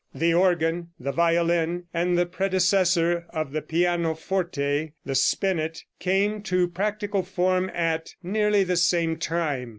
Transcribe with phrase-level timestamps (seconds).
[0.15, 7.21] The organ, the violin and the predecessor of the pianoforte, the spinet, came to practical
[7.21, 9.69] form at nearly the same time.